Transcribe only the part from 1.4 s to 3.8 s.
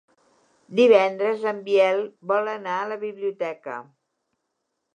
en Biel vol anar a la biblioteca.